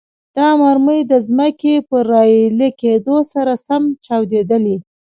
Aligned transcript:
دا 0.37 0.49
مرمۍ 0.61 0.99
د 1.11 1.13
ځمکې 1.27 1.75
پر 1.89 2.03
راایلې 2.13 2.69
کېدو 2.81 3.17
سره 3.33 3.53
سم 3.67 3.83
چاودیدلې. 4.05 4.77